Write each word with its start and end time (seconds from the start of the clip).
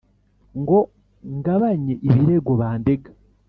ngo 0.59 0.79
ngabanye 1.37 1.93
ibirego 2.07 2.51
bandega. 2.61 3.09